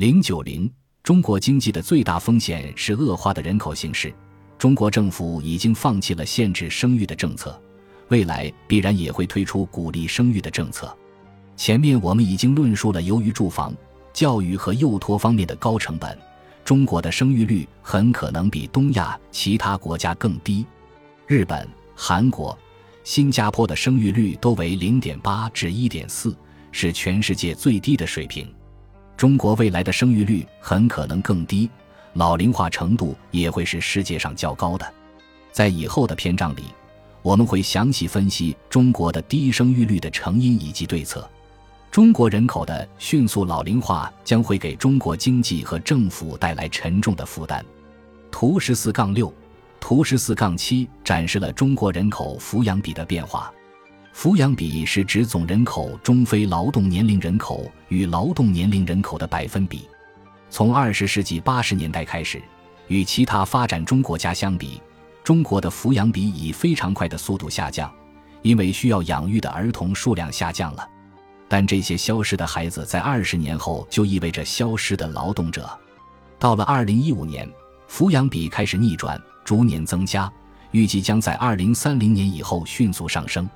[0.00, 0.72] 零九零，
[1.02, 4.10] 中国经济的最大风险是恶化的人口形势。
[4.56, 7.60] 中国政府已经放弃了限制生育的政策，
[8.08, 10.96] 未来必然也会推出鼓励生育的政策。
[11.54, 13.76] 前面我们已经论述了，由于住房、
[14.10, 16.18] 教育和幼托方面的高成本，
[16.64, 20.64] 中国的生育率很可能比东亚其他国家更低。
[21.26, 22.58] 日本、韩国、
[23.04, 26.34] 新加坡的生育率都为零点八至一点四，
[26.72, 28.50] 是全世界最低的水平。
[29.20, 31.68] 中国未来的生育率很可能更低，
[32.14, 34.94] 老龄化程度也会是世界上较高的。
[35.52, 36.62] 在以后的篇章里，
[37.20, 41.28] 我们会详细分析中国的低生育率的成因以及对策。
[41.90, 47.62] 中国人口的迅速老龄化将会给中国经济和政府带来沉重的负担。
[48.30, 49.30] 图十四杠六、
[49.78, 53.52] 图十四杠七展示了中国人口抚养比的变化。
[54.14, 59.88] 抚养比是指总人口中非劳动年龄人口与劳动年龄人口的百分比。
[60.50, 62.42] 从二十世纪八十年代开始，
[62.88, 64.82] 与其他发展中国家相比，
[65.22, 67.90] 中国的抚养比以非常快的速度下降，
[68.42, 70.86] 因为需要养育的儿童数量下降了。
[71.48, 75.70] 但这些消失的孩子在二十年后就意味着消失的劳动者。
[76.38, 77.48] 到了二零一五年，
[77.88, 80.30] 抚养比开始逆转，逐年增加，
[80.72, 83.48] 预计将在二零三零年以后迅速上升。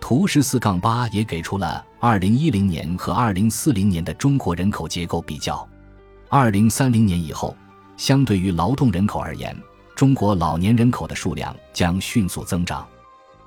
[0.00, 5.68] 图十四杠八也给出了二零一零年和二零四零年的中国人口结构比较。
[6.30, 7.54] 二零三零年以后，
[7.96, 9.54] 相对于劳动人口而言，
[9.94, 12.86] 中国老年人口的数量将迅速增长。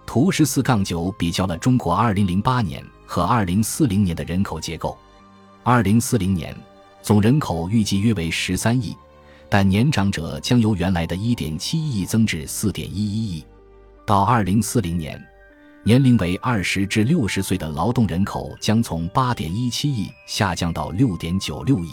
[0.05, 4.97] 图十四杠九比较了中国二零零八年和二零四零年的人口结构。
[5.63, 6.55] 二零四零年
[7.01, 8.95] 总人口预计约为十三亿，
[9.49, 13.45] 但年长者将由原来的一点七亿增至四点一一亿。
[14.05, 15.19] 到二零四零年。
[15.83, 21.89] 年龄为二十至六十岁的劳动人口将从八点一七亿下降到六点九六亿，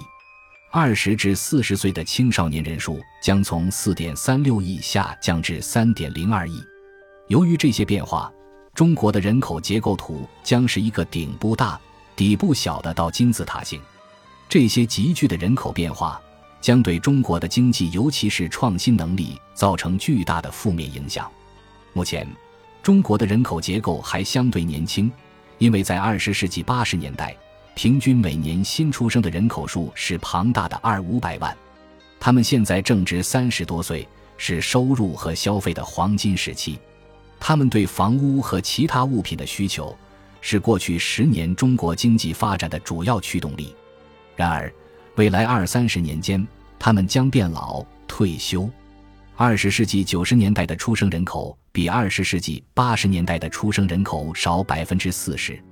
[0.70, 6.62] 二十至四十岁的青少年人数将从四点三六亿下降至三点零二亿。
[7.28, 8.30] 由于这些变化，
[8.74, 11.80] 中国的人口结构图将是一个顶部大、
[12.14, 13.80] 底部小的倒金字塔形。
[14.50, 16.20] 这些急剧的人口变化
[16.60, 21.26] 将对中国的经济，尤其是创新能力造成巨大的负面影响。
[21.94, 22.28] 目前。
[22.82, 25.10] 中国的人口结构还相对年轻，
[25.58, 27.36] 因为在二十世纪八十年代，
[27.74, 31.54] 平均每年新出生的人口数是庞大的二五百万。
[32.18, 36.78] 他们现在正值三十多岁，是收入和消费的黄金时期。
[37.38, 39.96] 他们对房屋和其他物品的需求，
[40.40, 43.74] 是过去十年中国经济发展的主要驱动力。
[44.34, 44.72] 然而，
[45.16, 46.44] 未来二三十年间，
[46.78, 48.68] 他们将变老、退休。
[49.36, 55.62] 二十世纪九十年代的出生人口比二十世纪八十年代的出生人口少百分之四十，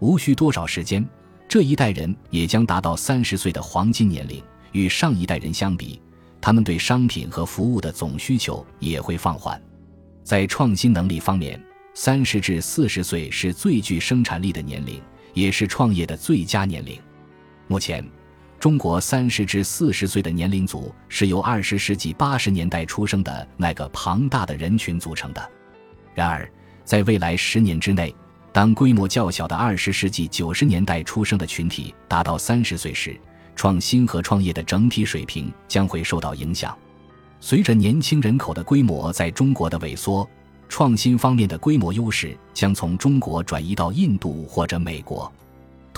[0.00, 1.02] 无需多少时间，
[1.48, 4.44] 这一代人也将达到三十岁的黄金年龄。
[4.72, 5.98] 与上一代人相比，
[6.42, 9.58] 他们对商品和服务的总需求也会放缓。
[10.22, 11.58] 在创新能力方面，
[11.94, 15.00] 三十至四十岁是最具生产力的年龄，
[15.32, 17.00] 也是创业的最佳年龄。
[17.66, 18.06] 目前。
[18.58, 25.50] 中国三十至四十岁的年龄组是由二十世纪八十年代出生的那个庞大的人群组成的。
[26.14, 26.50] 然而，
[26.84, 28.14] 在未来十年之内，
[28.52, 33.14] 当规模较小的二十世纪九十年代出生的群体达到三十岁时，
[33.54, 36.76] 创新和创业的整体水平将会受到影响。
[37.38, 40.28] 随着年轻人口的规模在中国的萎缩，
[40.68, 45.30] 创新方面的规模优势将从中国转移到印度或者美国。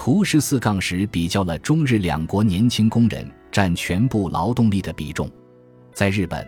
[0.01, 5.29] 图十四杠十比较了中日两国年轻工人占全部劳动力的比重，
[5.93, 6.47] 在日本，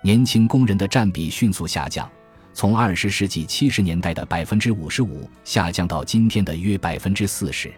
[0.00, 2.08] 年轻工人的占比迅速下降，
[2.52, 7.74] 从二十世纪七十年代的百分之五十五下降到今天的约百分之四十。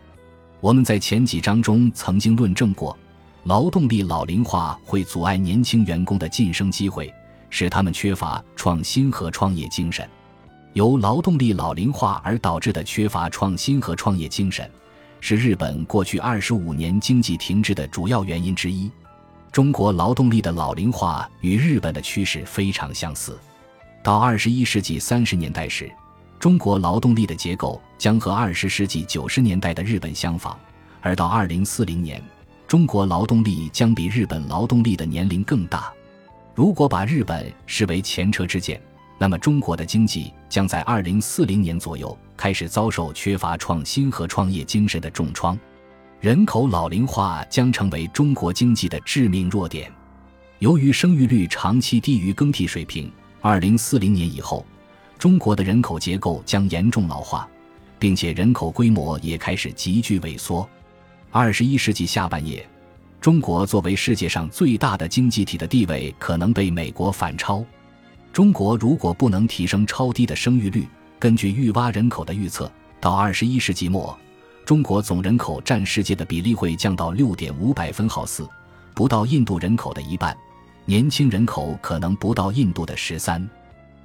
[0.60, 2.94] 我们在前几章中曾经论证过，
[3.44, 7.10] 劳动力老龄化会阻碍年轻员工的晋升机会，
[7.48, 10.06] 使他们缺乏创新和创业精神。
[10.74, 14.70] 由劳动力老龄化而导致的缺乏创新和创业精神。
[15.20, 18.90] 是日本过去二十五年经济停滞的主要原因之一。
[19.50, 23.38] 中国劳动力的老龄化与日本的趋势非常相似。
[24.02, 25.90] 到二十一世纪三十年代时，
[26.38, 30.54] 中国劳动力的结构将和二十世纪九十年代的日本相仿；
[31.00, 32.22] 而到二零四零年，
[32.68, 35.92] 中国劳动力将比日本劳动力的年龄更大。
[36.54, 38.80] 如果把日本视为前车之鉴，
[39.18, 42.16] 那么中国的经济将在二零四零年左右。
[42.36, 45.58] 开始遭受缺乏创新和创业精神的重创，
[46.20, 49.90] 人口老龄化将成为中国经济的致命弱点。
[50.58, 53.10] 由于生育率长期低于更替水平，
[53.40, 54.64] 二零四零年以后，
[55.18, 57.48] 中国的人口结构将严重老化，
[57.98, 60.68] 并且人口规模也开始急剧萎缩。
[61.30, 62.66] 二十一世纪下半叶，
[63.20, 67.64] 中国作为世界上最大的经济体的地位可能被美国反超。
[68.32, 70.86] 中国如果不能提升超低的生育率，
[71.18, 72.70] 根据预挖人口的预测，
[73.00, 74.16] 到二十一世纪末，
[74.64, 78.46] 中国总人口占世界的比例会降到六点五百分号四，
[78.94, 80.36] 不到印度人口的一半。
[80.84, 83.48] 年轻人口可能不到印度的十三。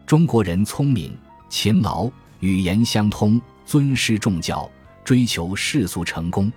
[0.06, 1.16] 中国人聪明、
[1.50, 2.10] 勤劳，
[2.40, 4.70] 语言相通，尊师重教，
[5.04, 6.52] 追求世俗成功。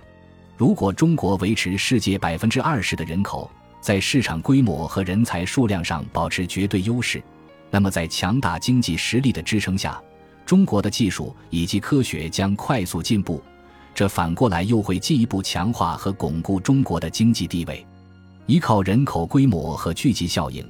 [0.57, 3.51] 如果中国维持世界百分之二十的人口，
[3.81, 7.21] 在市场规模和人才数量上保持绝对优势，
[7.69, 10.01] 那么在强大经济实力的支撑下，
[10.45, 13.41] 中国的技术以及科学将快速进步。
[13.93, 17.85] 这反过来又会进一步强化和巩固中国的经济地位。
[18.45, 20.63] 依靠人口规模和聚集效应，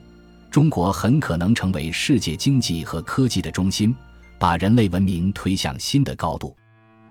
[0.50, 3.94] 中国很可能成为世界经济和科技的中心，
[4.40, 6.56] 把人类文明推向新的高度。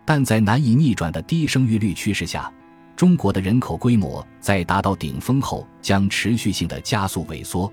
[0.07, 2.51] 但在难以逆转的低生育率趋势下，
[2.95, 7.71] 中国的人口规模在达到顶峰后将持续性的加速萎缩。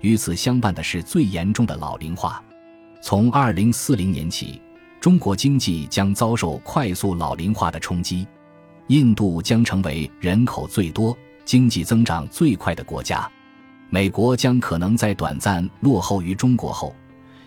[0.00, 2.42] 与此相伴的是最严重的老龄化。
[3.06, 4.58] 从二零四零年起，
[4.98, 8.26] 中国经济将遭受快速老龄化的冲击。
[8.86, 11.14] 印度将成为人口最多。
[11.44, 13.30] 经济增长最快的国家，
[13.90, 16.96] 美国将可能在短暂落后于中国后，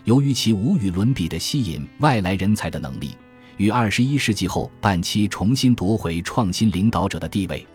[0.03, 3.17] 由于其无与伦比的吸引外来人才的能力，
[3.57, 7.65] 于二十一世纪后半期重新夺回创新领导者的地位。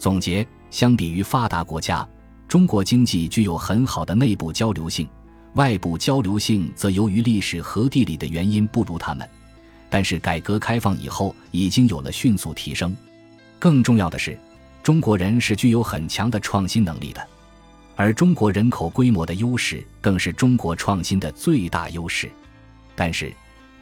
[0.00, 2.04] 总结：相比于发达国家，
[2.48, 5.08] 中国经济具有很好的内部交流性，
[5.54, 9.28] 外部交流性则由于历史和地理的原因不如他们。
[9.88, 12.96] 但是改革开放以后已经有了迅速提升。
[13.58, 14.38] 更重要的是。
[14.82, 17.24] 中国人是具有很强的创新能力的，
[17.96, 22.30] 而中国人口规模的优势更是中国创新的最大优势。
[22.94, 23.30] 但是，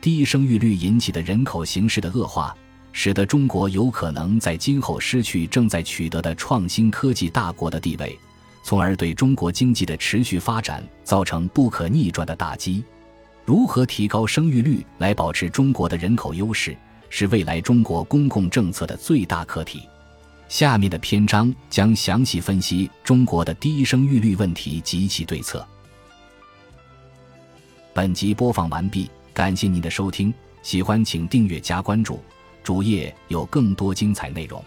[0.01, 2.53] 低生育率引起的人口形势的恶化，
[2.93, 8.19] 使得中国有可能在今后失去正在取得的创新科技大国的地位，
[8.63, 12.85] 从而对中国经济的持续发展造成不可逆转的打击。
[13.45, 16.77] 如何提高生育率来保持中国的人口优势，
[17.09, 19.83] 是未来中国公共政策的最大课题。
[20.49, 25.67] 下面的篇章将详细分析中国的低生育率问题及其对策。
[27.95, 30.33] 本集播放完毕，感谢您的收听，
[30.63, 32.23] 喜欢请订阅加关注，
[32.63, 34.63] 主页有更多精彩内容。